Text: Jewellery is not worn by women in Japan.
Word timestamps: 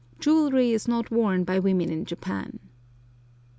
Jewellery 0.19 0.71
is 0.71 0.87
not 0.87 1.11
worn 1.11 1.43
by 1.43 1.59
women 1.59 1.91
in 1.91 2.05
Japan. 2.05 2.57